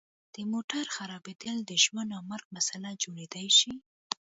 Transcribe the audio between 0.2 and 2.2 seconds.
د موټر خرابیدل د ژوند